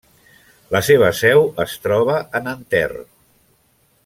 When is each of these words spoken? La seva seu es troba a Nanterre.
La 0.75 0.81
seva 0.87 1.11
seu 1.19 1.45
es 1.67 1.77
troba 1.85 2.17
a 2.41 2.45
Nanterre. 2.47 3.07